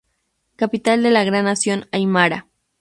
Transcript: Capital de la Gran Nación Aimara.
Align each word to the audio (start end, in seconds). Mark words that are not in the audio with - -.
Capital 0.55 1.03
de 1.03 1.11
la 1.11 1.23
Gran 1.23 1.45
Nación 1.45 1.87
Aimara. 1.91 2.47